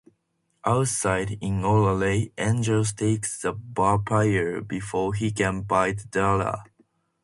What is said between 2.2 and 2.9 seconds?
Angel